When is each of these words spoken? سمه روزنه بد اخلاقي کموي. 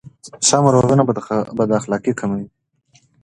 سمه 0.49 0.69
روزنه 0.75 1.03
بد 1.59 1.69
اخلاقي 1.79 2.11
کموي. 2.19 2.45